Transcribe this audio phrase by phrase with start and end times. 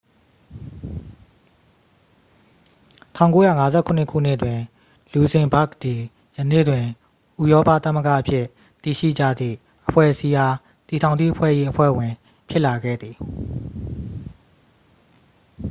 [3.17, 4.59] 1957 ခုနှစ်တွင်
[5.13, 6.01] လူဇင်ဘာ့ဂ်သည်
[6.37, 6.85] ယနေ့တွင်
[7.41, 8.45] ဥရောပသမဂ္ဂအဖြစ်
[8.83, 10.55] သိရှိကြသည့်အဖွဲ့အစည်းအား
[10.87, 12.13] တည်ထောင်သည့်အဖွဲ့၏ အဖွဲ့ဝင်
[12.49, 13.15] ဖြစ်လာခဲ့သည်